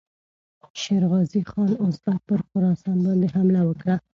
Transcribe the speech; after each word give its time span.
شېرغازي 0.81 1.41
خان 1.49 1.71
اوزبک 1.83 2.19
پر 2.27 2.39
خراسان 2.49 2.97
باندې 3.05 3.27
حمله 3.35 3.61
وکړه. 3.65 3.95